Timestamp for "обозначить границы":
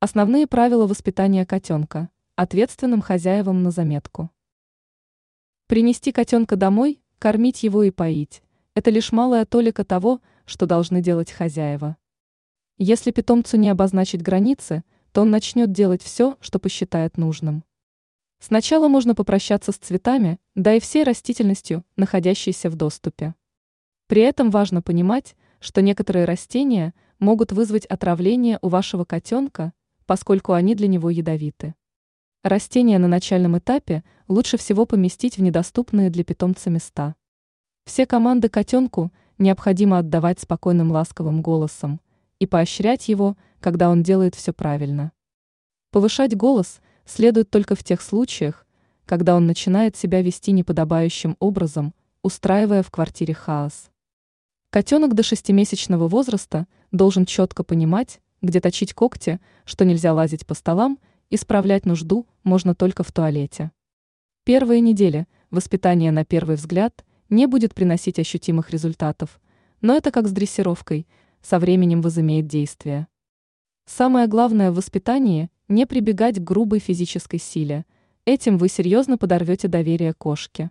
13.70-14.84